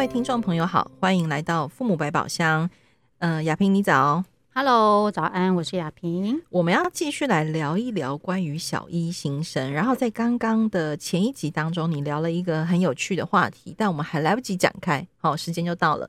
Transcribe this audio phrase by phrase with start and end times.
[0.00, 2.70] 各位听众朋友好，欢迎来到父母百宝箱。
[3.18, 4.24] 嗯、呃，雅萍你早
[4.54, 6.40] ，Hello，早安，我是雅萍。
[6.48, 9.70] 我们要继续来聊一聊关于小一新生。
[9.70, 16.08] 然后在刚刚的前一集当中，你聊了一个很有趣的话题，但我们还来不及展开，好，时间就到了。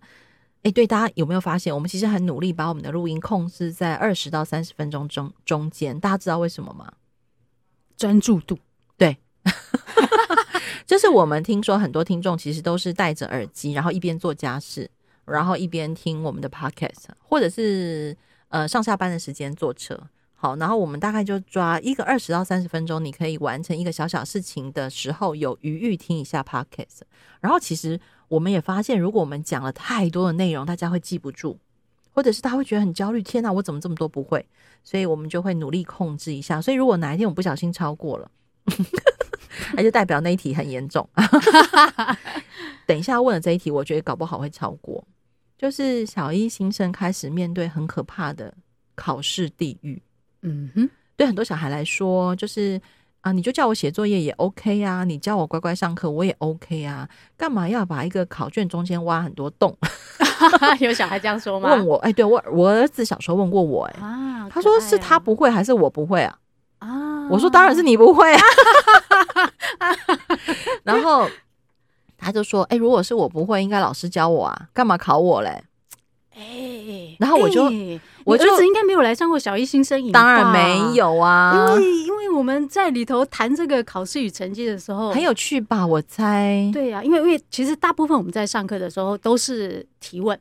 [0.63, 5.99] 哎，对，大家有没有发现，我们其实很努力把我们的录音控制在二十到三十分钟中中间？
[5.99, 6.89] 大家知道为什么吗？
[7.98, 8.57] 专注度，
[8.95, 9.17] 对。
[10.91, 14.91] 就是我们听说很多听众其实都是戴着耳机，然后一边做家事，
[15.23, 18.13] 然后一边听我们的 podcast，或者是
[18.49, 19.97] 呃上下班的时间坐车。
[20.35, 27.03] 好，然后我们大概就抓一个二十到三十分钟，你可以完成一个小小事情的时候，有余裕听一下 podcast。
[27.39, 31.55] 然后其实我们也发现，如果我们讲了太多的内容，大家会记不住，
[32.11, 33.23] 或者是他会觉得很焦虑。
[33.23, 34.45] 天哪，我怎么这么多不会？
[34.83, 36.61] 所以我们就会努力控制一下。
[36.61, 38.29] 所以如果哪一天我不小心超过了，
[39.73, 41.07] 那就代表那一题很严重。
[42.85, 45.03] 等一下问的这一题，我觉得搞不好会超过。
[45.57, 48.51] 就是小一新生开始面对很可怕的
[48.95, 50.01] 考试地狱。
[50.41, 52.81] 嗯哼，对很多小孩来说，就是
[53.21, 59.77] 啊，你就叫我写作业也 OK 啊，你叫我乖乖上课我也 OK 啊，干嘛要把一个考卷中间挖很多洞？
[60.81, 61.69] 有小孩这样说吗？
[61.69, 66.35] 问我，哎，对我我儿子小时候问过我，哎、啊，他说是他不会还是我不会啊？
[66.79, 68.41] 啊，我说当然是你不会啊。
[70.84, 71.28] 然后
[72.18, 75.63] 他就说：“哎、欸，如果是我不会，应该老师教我啊，干嘛考我嘞？”
[76.34, 85.85] 哎、欸，然后我就，欸、我就儿子应该没有来上过小一新生营，当然没有啊，因为因为我们在里头谈这个考试与成绩的时候很有趣吧？
[85.85, 90.40] 我猜，对呀、啊，因为因为其实大部分我们在上课的时候都是提问。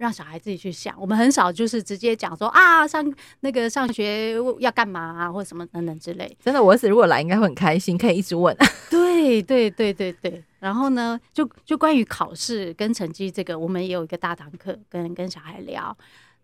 [0.00, 3.04] 让小孩自己去想，我们很少就是直接讲说啊，上
[3.40, 6.34] 那个上学要干嘛啊，或什么等等之类。
[6.42, 8.56] 真的，我儿子如果来，应该会很开心，可以一直问。
[8.88, 10.42] 对对对对对。
[10.58, 15.94] 然后呢，就就关于考试跟成绩这个，我们也有一个大堂课，跟跟小孩聊。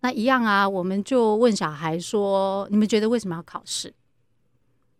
[0.00, 3.90] 那一样啊，我们就问小孩说：“你们觉得为什么要考试？”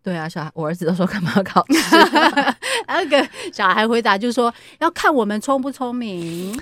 [0.03, 1.97] 对啊，小孩，我儿子都说干嘛要考试？
[2.89, 6.59] 那个小孩回答就是说要看我们聪不聪明。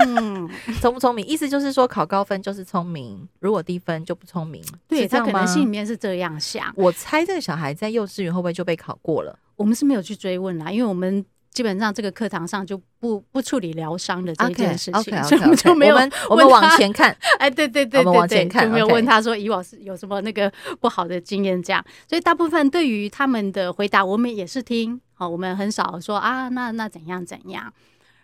[0.00, 0.48] 嗯，
[0.80, 4.62] 聪不聪明，意思就是说考高分就是聪明，如果低分就不聪明。
[4.88, 6.72] 对，他可能心里面是这样想。
[6.76, 9.38] 我猜这个小孩在幼稚园会不会就被考过了？
[9.56, 15.28] 我们是没有去追问啦，因为我们基本上这个课堂上就不不处理疗伤的这件事情，okay, okay, okay, okay.
[15.28, 16.10] 所以我们就没有问。
[16.30, 20.50] 我们往前看， 哎，对对对对对，我们往前看，就没有问他说以往是有什么那个
[20.80, 21.84] 不好的经验这样。
[22.08, 25.00] 所以大部分对于他们的回答，我们也是听。
[25.14, 27.72] 好，我们很少说啊，那那怎样怎样。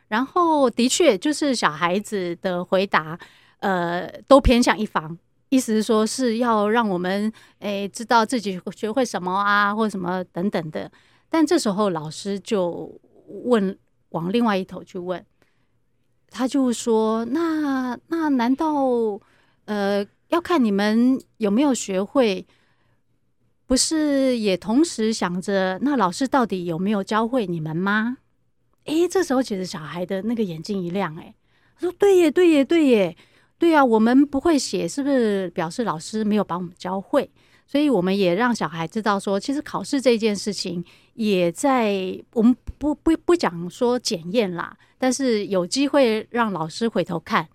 [0.08, 3.18] 然后的确就是小孩子的回答，
[3.60, 5.16] 呃，都偏向一方，
[5.50, 10.90] 意思是说是要让我们诶知道自己学会什么啊，或什么等等的。
[11.28, 12.90] 但这时候老师就
[13.44, 13.78] 问
[14.10, 15.22] 往另外一头去问，
[16.30, 18.74] 他就说：“那那难道
[19.66, 22.46] 呃要看你们有没有学会？
[23.66, 28.16] 不是也同时想着那老师到底有没有教会你们吗？”
[28.88, 31.34] 哎，这时候其实小孩的那个眼睛一亮，哎，
[31.78, 33.16] 他说：“对耶，对耶，对耶，
[33.58, 37.30] 对呀，我们不会写，是不是表示老师没有把我们教会？
[37.66, 40.82] 所以我们也让小孩知道说，其实考试这件事情
[41.12, 47.46] 也在我们不不不讲说检验啦，但是有机会让老师回头看，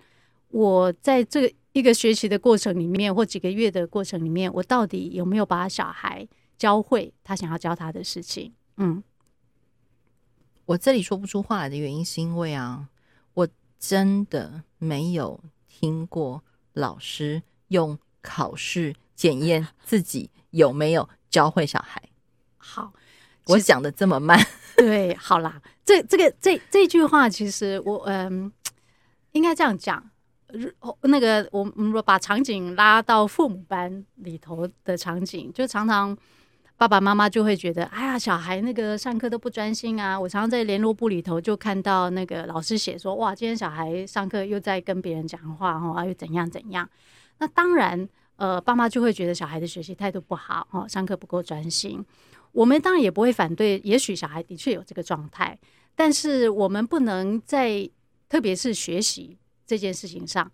[0.49, 6.27] 我在这一个学习的过程里面，或几个月的过程里面，我到底有没有把小孩
[6.59, 8.53] 教会他想要教他的事情？
[8.77, 9.03] 嗯。”
[10.65, 12.87] 我这里说不出话来的原因，是因为啊，
[13.33, 13.47] 我
[13.77, 16.41] 真的没有听过
[16.73, 22.01] 老师用考试检验 自己有没有教会小孩。
[22.57, 22.93] 好，
[23.47, 24.39] 我讲的这么慢，
[24.77, 28.51] 对，好啦，这这个这这句话，其实我嗯，
[29.33, 30.09] 应该这样讲。
[31.01, 36.17] 那个我们说把场景拉到父母班里头的场景，就常常。
[36.83, 40.19] 爸爸妈妈就会觉得，哎呀，小孩那个上课都不专心啊！
[40.19, 46.89] 我常常在联络簿里头就看到那个老师写说，哇，今天小孩上课又在跟别人讲话哦，又怎样怎样。
[47.37, 52.05] 那当然，呃，爸妈就会觉得小孩的学习态度不好，哈，上课不够专心。
[52.51, 55.57] 我们当然也不会反对，也许小孩的确有这个状态，
[55.95, 57.89] 但是我们不能在
[58.27, 60.51] 特别是学习这件事情上，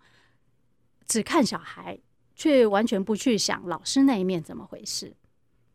[1.08, 1.98] 只看小孩，
[2.36, 5.12] 却完全不去想老师那一面怎么回事。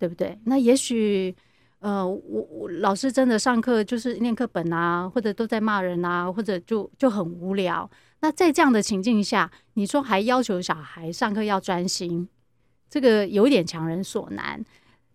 [0.06, 0.38] 对不对？
[0.44, 1.36] 那也许，
[1.80, 7.90] 呃，我我老师真的上课就是念课本啊，或者都在骂人啊，或者就就很无聊。
[8.20, 12.30] 那在这样的情境下，你说还要求小孩上课要专心，
[12.88, 14.64] 这个有点强人所难。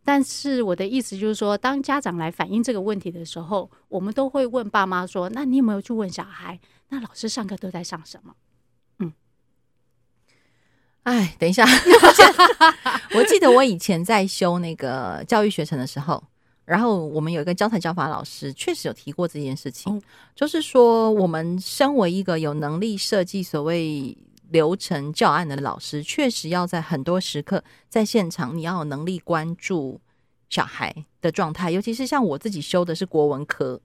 [0.03, 6.59] 但是我的意思就是说，当家长来反映这个问题的时候，我们都会问爸妈说：“那你有没有去问小孩？
[6.89, 8.35] 那老师上课都在上什么？”
[11.05, 11.65] 嗯，哎，等一下，
[13.15, 16.23] 我记得我以前在修那个教育学程的时候，
[16.65, 20.03] 然后我们有一个教材教法老师，确实有提过这件事情，哦、
[20.35, 24.17] 就是说，我们身为一个有能力设计所谓。
[24.51, 30.01] 流程教案的老师确实要在很多时刻在现场，你要有能力关注
[30.49, 33.81] 小孩的状态，尤其是像我自己修的是国文科，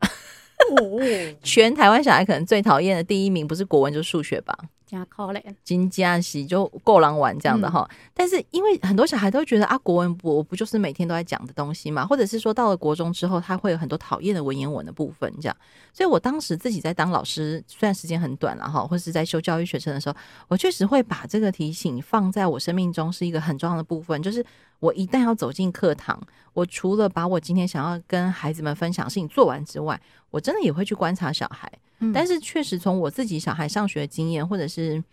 [1.43, 4.57] 全台湾小孩可能最讨厌的第一名不是国文就是数学吧。
[4.85, 15.57] 加可怜，金家喜就够狼玩这样的哈，嗯、但是因为很多小孩都觉得啊，国文不不就是每天都在讲的东西嘛，或者是说到了国中之后，他会有很多讨厌的文言文的部分这样，
[15.93, 20.15] 所以我当时自己在当老师，虽然时间很短了哈，或是在修教育学生的时候，
[20.47, 24.45] 我确实会把这个提醒放在我生命中是一个很重要的部分，就是
[24.79, 26.21] 我一旦要走进课堂，
[26.53, 29.99] 我除了把我今天想要跟孩子们分享的事情做完之外，
[30.29, 31.71] 我真的也会去观察小孩。
[32.13, 35.03] 但是确实从我自己小孩上学的经验，或者是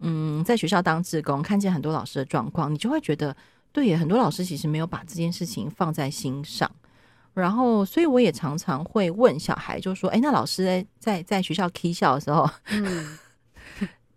[0.00, 3.36] 嗯，在学校当志工，看见很多老师的状况，你就会觉得，
[3.72, 6.70] 对耶，很多老师其实没有把这件事情放在心上。
[7.34, 13.18] 然后，所以我也常常会问小孩，就说：“哎，那老师在在在学校 K 笑的时候，嗯，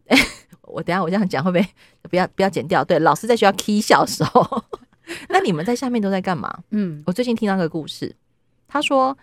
[0.07, 0.17] 哎，
[0.63, 1.67] 我等下我这样讲会不会
[2.09, 2.83] 不要不要剪掉？
[2.83, 4.63] 对，老师在学校 K 笑的时候，
[5.29, 6.63] 那你们在下面都在干嘛？
[6.71, 8.15] 嗯，我最近听到个故事，
[8.67, 9.15] 他说：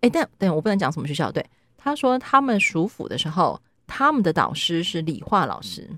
[0.00, 1.44] 哎，但等我不能讲什么学校，对。”
[1.86, 5.88] 他说，他们暑辅的时候，他们的导师是理化老师，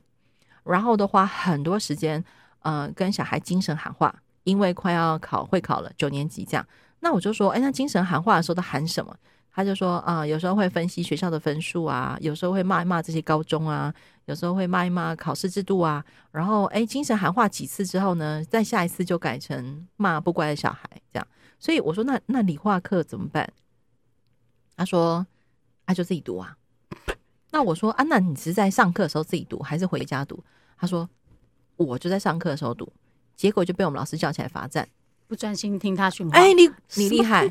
[0.62, 2.22] 然后的话很多时间，
[2.60, 4.14] 呃，跟小孩精神喊话，
[4.44, 6.66] 因为快要考会考了，九年级这样。
[7.00, 9.16] 那我就说，哎，那精神喊话的时候都喊什么？
[9.50, 13.90] 他就说，啊、有时候会分析学校的分数啊，有时候会骂一骂这些高中啊，
[14.26, 16.04] 有时候会骂一骂考试制度啊。
[16.30, 21.26] 然后，哎，精神喊话几次之后呢，再下一次就改成骂不乖的小孩这样。
[21.58, 23.50] 所以我说，那那理化课怎么办？
[24.76, 25.26] 他说。
[25.88, 26.54] 他就自己读啊，
[27.50, 30.38] 那我说啊，那你是在上课的时候自己读，还是回家读？
[30.78, 31.08] 他说
[31.76, 32.92] 我就在上课的时候读，
[33.34, 34.86] 结果就被我们老师叫起来罚站，
[35.26, 36.36] 不专心听他训话。
[36.36, 37.50] 哎，你你厉害，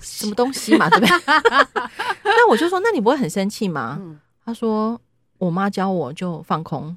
[0.00, 0.72] 什么东西？
[0.76, 1.80] 什么东西嘛，对不对？
[2.24, 3.96] 那我就说，那你不会很生气吗？
[3.98, 5.00] 嗯、他说
[5.38, 6.94] 我妈教我就放空，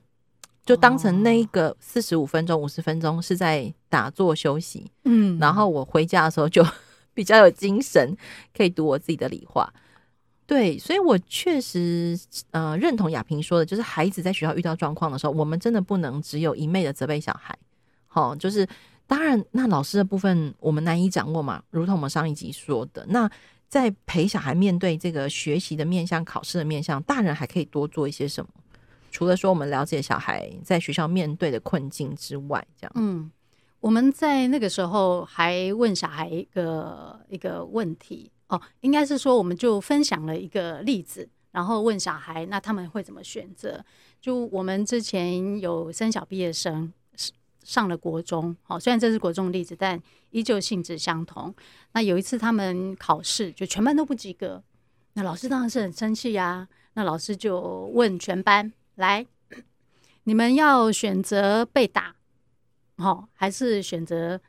[0.65, 4.91] 就当成那一个四十五分钟、五十分钟是在打坐休息。
[5.05, 6.61] 嗯，然后我回家的时候就
[7.15, 8.17] 比较有精神，
[8.53, 9.73] 可以读我自己的理化。
[10.47, 12.15] 对，所以我确实
[12.51, 17.57] 呃认同雅萍说的，就是孩子在学校遇到状况的时候，我们真的不能只有一昧的责备小孩。
[18.05, 18.67] 好、就是
[19.07, 23.05] 当然，那老师的部分我们难以掌握嘛，如同我们上一集说的。
[23.09, 23.29] 那
[23.67, 28.49] 在陪小孩面对这个学习的面向、考试的面向，大人还可以多做一些什么？
[29.11, 32.91] 除了说我们了解小孩在学校面对的困境之外，这样。
[32.95, 33.31] 嗯，
[33.79, 38.31] 我们在那个时候还问小孩一个一个问题。
[38.47, 43.83] 哦，应该是说，我们就分享了一个例子，然后问小孩，那他们会怎么选择？
[44.21, 46.93] 就我们之前有生小毕业生
[47.63, 49.99] 上了国中，好，虽然这是国中的例子，但
[50.29, 51.53] 依旧性质相同。
[51.93, 54.63] 那有一次他们考试，就全班都不及格，
[55.13, 56.67] 那老师当然是很生气呀。
[56.93, 59.25] 那老师就问全班：来，
[60.25, 62.15] 你们要选择被打，
[62.97, 64.39] 好，还是选择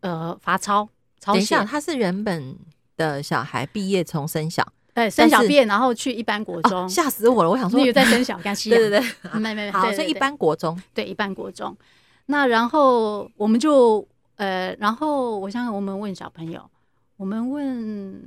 [0.00, 0.88] 呃罚抄？
[1.18, 1.32] 抄？
[1.32, 2.56] 等一下，他是原本。
[3.02, 7.50] 的小孩毕业从生小，对，生小毕业然后去一般国中，吓死我了！
[7.50, 9.00] 我想说，你有在生小，干西对对对，
[9.40, 11.76] 没没没，好，所以一般国中，对，一般国中。
[12.26, 14.06] 那然后我们就
[14.36, 16.70] 呃，然后我想想，我们问小朋友，
[17.16, 18.22] 我们问，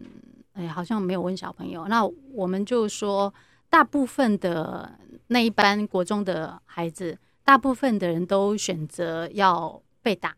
[0.53, 1.87] 哎，好像没有问小朋友。
[1.87, 3.33] 那我们就说，
[3.69, 10.35] 大部分的那一班国中的孩子，大部分的人都选择要被打，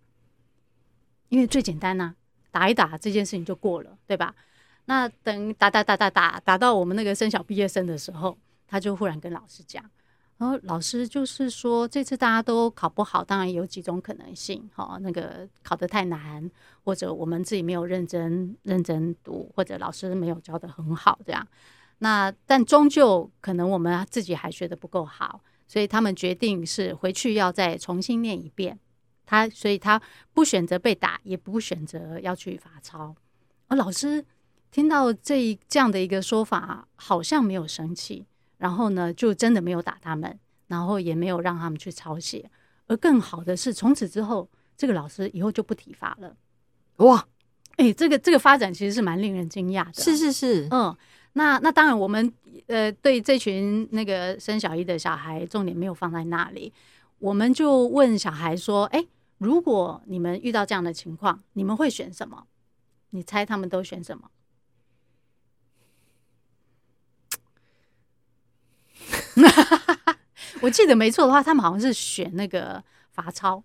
[1.29, 2.13] 因为最简单呐。
[2.51, 4.34] 打一打这件事情就过了，对吧？
[4.86, 8.38] 那等打打打打打打到我们那个生小毕业生的时候，
[8.68, 9.84] 他就忽然跟老师讲，
[10.38, 16.50] 然后老师就是说，这次大家都考不好，当然有几种可能性，哈，那个考得太难，
[16.86, 21.46] 或者我们自己没有认真认真读，或者老师没有教得很好，这样。
[22.00, 28.80] 那但终究可能我们自己还学得不够好，所以他们决定是回去要再重新念一遍。
[29.27, 30.01] 他所以，他
[30.34, 33.13] 不选择被打，也不选择要去罚抄。
[33.67, 34.24] 而老师
[34.72, 38.25] 听到这一这样的一个说法，好像没有生气，
[38.57, 42.50] 然后呢，就真的没有打他们，然后也没有让他们去抄写。
[42.88, 46.34] 而更好的是，从此之后，这个老师以后就不体罚了。
[46.98, 47.27] 哇，
[47.75, 50.01] 哎，这个这个发展其实是蛮令人惊讶的。
[50.01, 50.96] 是是是，嗯，
[51.34, 52.31] 那那当然，我们
[52.67, 56.72] 呃对这群那个升小一的小孩，重点没有放在那里，
[57.19, 59.05] 我们就问小孩说：“哎。”
[59.38, 62.48] 如果你们遇到这样的情况，你们会选什么？
[63.12, 64.32] 你猜他们都选什么？
[70.62, 73.63] 我记得没错的话，他们好像是选那个罚抄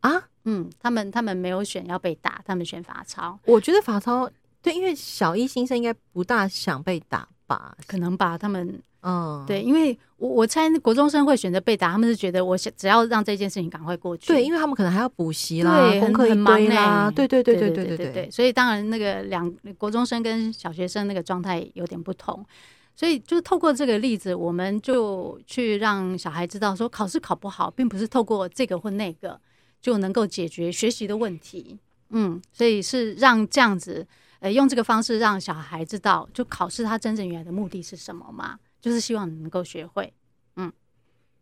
[0.00, 0.28] 啊。
[0.44, 3.38] 嗯，他们他们没有选要被打，他们选罚抄。
[3.46, 4.30] 我觉得罚抄
[4.62, 7.76] 对，因为小一新生应该不大想被打吧？
[7.86, 8.82] 可能吧，他们。
[9.04, 14.28] 嗯，对，因为我我猜国中生会选择被打，他们是觉得我想只要让这件事情赶快过去。
[14.28, 17.10] 对，因为他们可能还要补习啦，功课很忙啦。
[17.10, 18.30] 对对对对对对对对。
[18.30, 22.46] 所以当然那个两国中生跟小学生那个状态有点不同，
[22.94, 29.40] 所以就透过这个例子，我们就去让小孩知道说，考试考不好，并不是透过这个或那个
[29.80, 31.76] 就能够解决学习的问题。
[32.10, 34.06] 嗯，所以是让这样子
[34.38, 38.60] 呃用这个方式让小孩知道，就考试他真正原来的目的是什么嘛。
[38.82, 40.12] 就是希望你能够学会，
[40.56, 40.70] 嗯，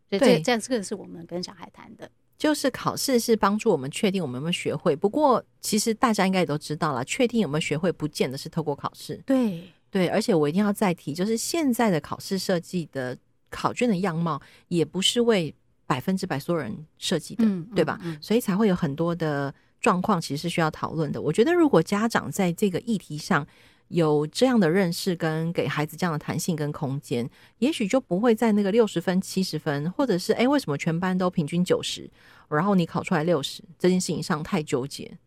[0.07, 4.95] 所以这这这个是我们跟小孩谈的，就是考试是帮助我们确定我们有没有学会。
[4.95, 9.15] 不过，其实大家应该也都知道了，确定有没有学会，不见得是透过考试。
[9.25, 13.17] 对对，而且我一定要再提，就是现在的考试设计的
[13.49, 15.53] 考卷的样貌，也不是为
[15.87, 17.99] 百分之百所有人设计的，嗯、对吧？
[18.03, 21.21] 嗯嗯、所以才会有很多的状况，其实是需要讨论的。
[21.21, 23.45] 我觉得，如果家长在这个议题上，
[23.91, 27.29] 有这样的认识跟给孩子这样的弹性跟空间，
[27.59, 32.09] 也许就不会在那个六十分、七十分，或者是哎，为什么全班都平均九十，
[32.47, 35.17] 然后你考出来六十这件事情上太纠结，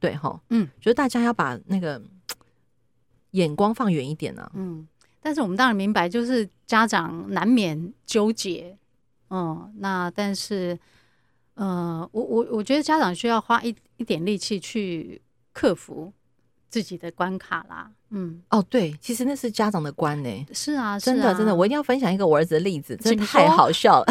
[0.00, 2.00] 对哈，嗯，觉得大家要把那个
[3.32, 4.88] 眼光放远一点呢、啊，嗯，
[5.20, 8.74] 但是我们当然明白，就是家长难免纠结，
[9.28, 10.78] 嗯，那但是，
[11.54, 15.20] 呃，我我我觉得家长需要花一一点力气去
[15.52, 16.10] 克服。
[16.74, 24.06] 自己的关卡啦，嗯，哦，对，其实那是家长的关呢、欸，是啊，真的，真的，我一定要分享一个我儿子的例子，真的太好笑了。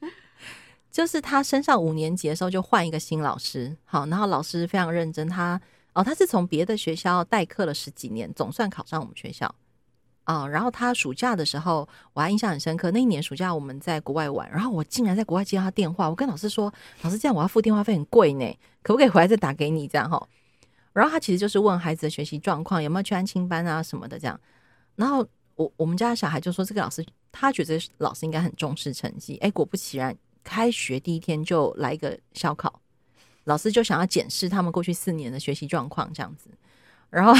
[0.90, 5.60] 就是他升上五年级的时候就换一个新老师，好，然后老师非常认真，他
[5.92, 9.54] 哦，他是从别的学校代课了十几年，总算考上我们学校
[10.24, 10.48] 啊、哦。
[10.48, 16.72] 然后他暑假的时候，我还印象很深刻，那一年暑假我们在国外玩，然后我竟然在国外接到他电话，我跟老师说，
[17.02, 18.50] 老师这样我要付电话费很贵呢，
[18.82, 20.26] 可不可以回来再打给你这样哈？
[20.92, 24.38] 然后他其实就是问孩子的学习状况，有没有去安亲班啊什么的这样。
[24.96, 29.38] 然后我我们家的小孩就说，这个老师他觉得老师应该很重视成绩。
[29.38, 32.80] 哎，果不其然，开学第一天就来一个小考，
[33.44, 36.50] 老师就想要检视他们过去四年的学习状况这样子。
[37.08, 37.32] 然后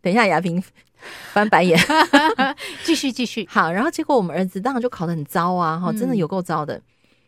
[0.00, 0.62] 等一下，亚萍
[1.32, 1.78] 翻白眼，
[2.82, 3.46] 继续继续。
[3.48, 6.76] 好，然后结果我们儿子当然就考得很糟啊，哈，真的有够糟的。
[6.76, 6.82] 嗯、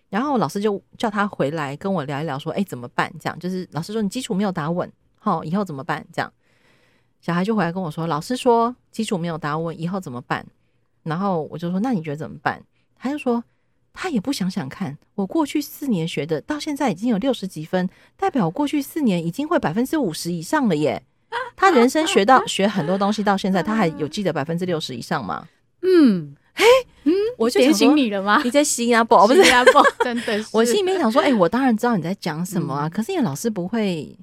[0.08, 3.12] 然后老师就叫他回来跟我聊一聊，说，哎，怎么办？
[3.20, 4.90] 这样就是老师说你基础没有打稳。
[5.22, 6.04] 好，以后怎么办？
[6.12, 6.32] 这样，
[7.20, 10.44] 小孩就回来跟我说：“老师说基础没有打稳，以后怎么办？”
[11.04, 12.62] 然后我就说：“那你觉得怎么办？”
[12.98, 13.44] 他就说
[13.92, 17.86] ：“他也不想想看，我过去四年学的，到现在已经有六十几分，
[18.16, 21.02] 代表我过去四年已经会百分之五十以上了耶。
[21.54, 25.46] 他人生学到学很多东西，到现在他还有记得百分之六十以上吗？”
[25.82, 26.64] 嗯，嘿，
[27.04, 28.40] 嗯，我就点醒你了吗？
[28.42, 29.84] 你在新加坡不是新加坡？
[30.02, 34.18] 真的是，我心里面想说：“哎、欸，我当然知道你在讲什么啊，嗯、可是你的老师不会。”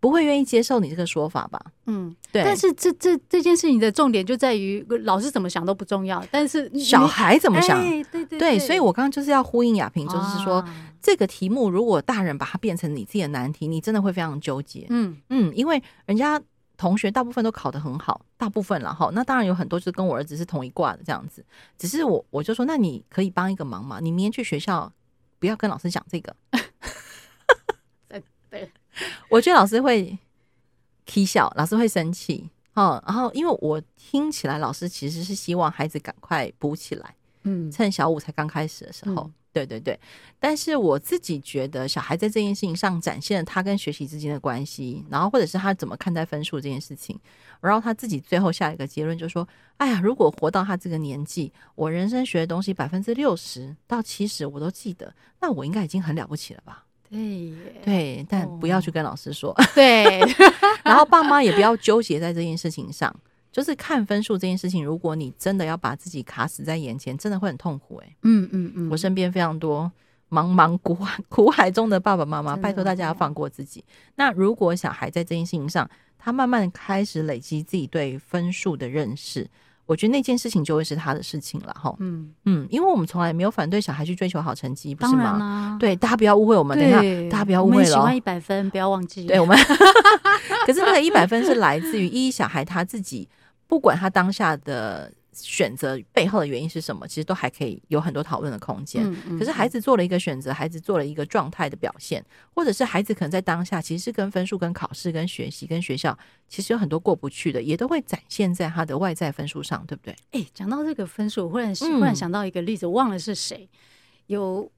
[0.00, 1.60] 不会愿意接受你这个说法吧？
[1.86, 2.44] 嗯，对。
[2.44, 7.80] 但是这这这件事情的重点就在于老师怎么想都不重要，但是小孩怎么想？
[7.80, 8.58] 欸、对对对，对。
[8.58, 14.86] 所以我刚刚就是要呼应亚萍，就是说、啊、这个题目如果大人把它变成你自己的难题，你真的会非常纠结。
[14.90, 16.40] 嗯嗯，因为人家
[16.76, 19.10] 同学大部分都考得很好，大部分了哈。
[19.12, 21.44] 那当然有很多就是跟我儿子是同一挂的这样子。
[21.76, 23.98] 只是我我就说，那你可以帮一个忙嘛？
[24.00, 24.92] 你明天去学校
[25.40, 26.36] 不要跟老师讲这个。
[29.28, 29.36] 对。
[29.36, 30.18] 我觉得老师会
[31.04, 39.98] 踢笑，老师会生气，哦，然后因为我听起来，老师其实是希望孩子赶快补起来，嗯，趁小五才刚开始的时候，嗯、对对对。
[40.38, 47.18] 但是我自己觉得，小孩在这件事情上展现了他跟学习之间的关系，然后或者是他怎么看待分数这件事情，
[47.60, 57.52] 然后他自己最后下一个结论就是说：“哎呀，如果活到他这个年纪，我人生学的东西百分之六十到七十我都记得，那我应该已经很了不起了吧？”对
[57.84, 59.54] 对，但不要去跟老师说。
[59.74, 60.20] 对，
[60.84, 63.14] 然后爸妈也不要纠结在这件事情上，
[63.50, 64.84] 就是看分数这件事情。
[64.84, 68.04] 如果你真的要把自己卡死在眼前，真的会很痛苦、欸。
[68.04, 69.90] 哎，嗯嗯嗯，我身边非常多
[70.30, 73.84] 茫茫苦海苦海中的爸爸妈妈，拜托大家要放过自己。
[74.16, 75.88] 那如果小孩在这件事情上，
[76.18, 79.48] 他慢慢开始累积自己对分数的认识。
[79.88, 81.94] 我觉得那件事情就会是他的事情了，哈。
[81.98, 85.24] 嗯嗯，因为我们从来没有反对小孩去追求好成绩，不是吗？
[85.42, 86.78] 啊、对，大家不要误会我们。
[86.78, 87.78] 对等一下，大家不要误会了。
[87.78, 89.24] 我们喜欢一百分，不要忘记。
[89.26, 89.56] 对我们，
[90.66, 93.26] 可是那个一百分是来自于一小孩他自己，
[93.66, 99.02] 不管他当下的选择背后的原因是什么，其实都还可以有很多讨论的空间。
[99.04, 106.16] 嗯嗯、可是孩子做了一个选择，孩子做了一个状态的表现，或者是孩子可能在当下其实是跟分数、跟考试、跟学习、跟学校，
[106.48, 110.12] 其实有很多过不去的，也都会展现在他的外在分数上，对不对？
[110.32, 113.68] 哎、欸，讲到这个分数，忽然忽然想到一个例子，我忘了是谁，
[114.26, 114.70] 有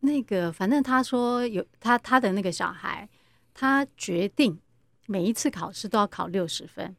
[0.00, 3.08] 那个，反正他说有他他的那个小孩，
[3.54, 4.58] 他决定
[5.06, 6.94] 每一次考试都要考六十分，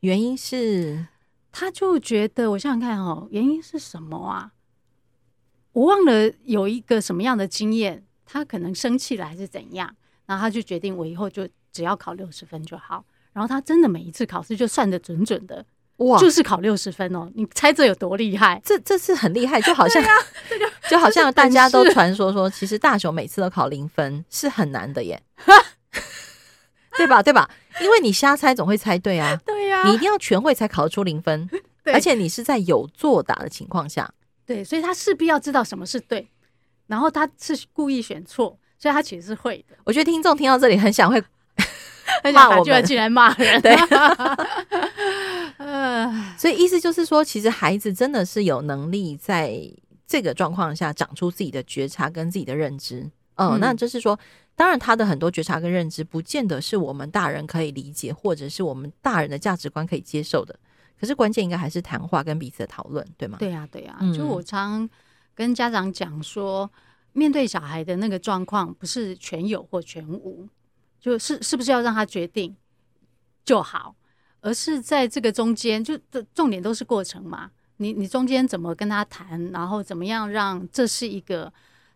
[0.00, 1.06] 原因是。
[1.52, 4.52] 他就觉得，我想想看哦，原因是什么啊？
[5.72, 9.94] 我忘了有一个什么样的经验，他可能生气了还是怎样，
[10.26, 13.04] 然后他就决定我以后就只要考六十分就好。
[13.32, 15.64] 然后他真的每一次考试就算的准准的，
[15.98, 17.30] 哇，就是考六十分哦。
[17.36, 18.60] 你猜这有多厉害？
[18.64, 20.08] 这这是很厉害，就好像、 啊、
[20.88, 25.22] 就好像大家都传说说，其实大雄每次都考零分是很难的耶，
[26.98, 27.22] 对吧？
[27.22, 27.48] 对吧？
[27.80, 29.38] 因为你瞎猜总会猜对啊。
[29.46, 31.48] 对呀你一定要全会才考得出零分，
[31.92, 34.12] 而且你是在有作答的情况下，
[34.44, 36.28] 对，所以他势必要知道什么是对，
[36.86, 39.76] 然后他是故意选错，所以他其实是会的。
[39.84, 41.22] 我觉得听众听到这里很想会
[42.22, 43.76] 很想打就进来骂人，对，
[46.36, 49.58] 所以意思就是说，其实孩子真的是有能力在
[50.06, 53.08] 这个状况下长出自己的觉察跟自己的认知。
[53.36, 54.18] 嗯，那就是说，
[54.60, 60.54] 当然他的很多觉察跟认知，不见得是我们大人可以理解，或者是我们大人的价值观可以接受的。
[61.00, 63.38] 可是关键应该还是谈话跟彼此的讨论，对吗？
[63.40, 63.98] 对呀，对呀。
[64.14, 64.86] 就我常
[65.34, 66.70] 跟家长讲说，
[67.14, 70.46] 面对小孩的那个状况，不是全有或全无，
[71.00, 72.54] 就是是不是要让他决定
[73.42, 73.96] 就好，
[74.42, 75.98] 而是在这个中间，就
[76.34, 77.50] 重点都是过程嘛。
[77.78, 81.50] 你你中间怎么跟他谈，然后怎么样让这是一个。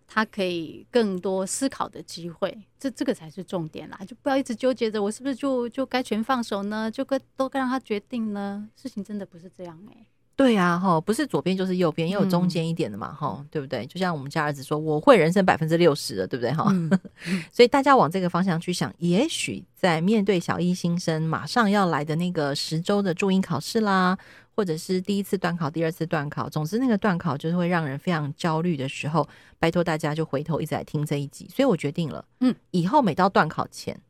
[0.07, 3.99] 他可以更多思考的机会，这这个才是重点啦！
[4.07, 6.91] 就不要一直纠结着我是不是就就该全放手呢？
[6.91, 8.69] 就该都该让他决定呢？
[8.77, 13.87] 事情真的不是这样哎、对啊，哈，不是左边就是右边，也有中间一点的嘛，哈、嗯，对不对？
[13.87, 16.53] 就像我们家儿子说，我会人生百分之六十的，对不对？
[16.53, 16.91] 哈、嗯，
[17.53, 24.19] 所以大家往这个方向去想，也许在面对小一新生马上要来的那个十周的注音考试啦。
[24.57, 31.51] 或者是第一次段考，第二次段考，总之那个段考就是会让人非常焦虑的时候，拜托大家就回头一直来听这一集。
[31.53, 34.01] 所以我决定了，嗯，以后每到段考前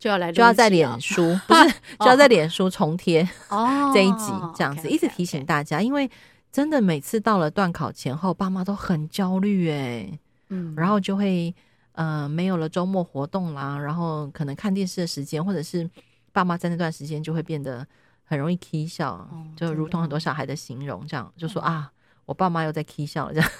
[0.00, 6.10] 就要来，就要在脸书，不是 就要在脸书重贴哦 这一集，这样子一直提醒大家，因为
[6.50, 11.54] 真的每次到了段考前后，爸妈都很焦虑哎，嗯，然后就会
[11.92, 15.88] 呃没有了周末活动啦，然后可能看电视的时间，或者是
[16.32, 17.86] 爸妈在那段时间就会变得。
[18.22, 21.90] 很容易 k 笑，就如同很多小孩的形容，这样就说啊，
[22.26, 23.50] 我爸妈又在 k 笑了，这样，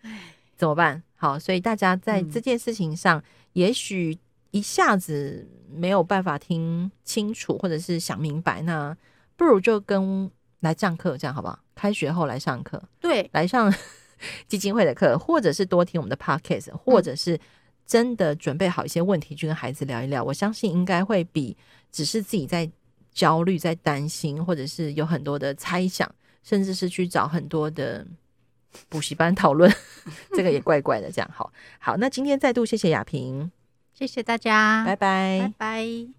[0.00, 0.18] 哎，
[0.56, 1.02] 怎么办？
[1.14, 4.18] 好，所以大家在这件事情上，也许
[4.50, 8.96] 一下子没有办法听清楚，或者是想明白，那
[9.36, 10.30] 不如就跟
[10.60, 11.58] 来上课，这样好不好？
[11.74, 13.72] 开学后来上课，对，来上
[14.48, 17.38] 基金会的课，或者是多听我们的 podcast，或者是
[17.86, 21.56] 真的准备好一些问题去跟孩子聊一聊，我相信应该会比
[21.90, 22.70] 只是自己在。
[23.10, 26.08] 焦虑，在担心，或者是有很多的猜想，
[26.44, 28.06] 甚至是去找很多的
[28.88, 29.68] 补习班讨论，
[30.36, 31.10] 这个也怪怪的。
[31.10, 33.50] 这样，好好，那今天再度谢谢雅萍，
[33.98, 36.17] 谢谢大家，拜拜，拜拜。